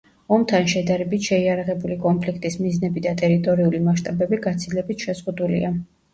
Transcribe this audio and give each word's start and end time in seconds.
ომთან 0.35 0.63
შედარებით 0.71 1.27
შეიარაღებული 1.31 1.97
კონფლიქტის 2.05 2.57
მიზნები 2.63 3.05
და 3.09 3.15
ტერიტორიული 3.21 3.83
მასშტაბები 3.91 4.43
გაცილებით 4.49 5.07
შეზღუდულია. 5.09 5.73